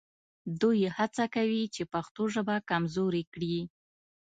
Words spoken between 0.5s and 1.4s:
دوی هڅه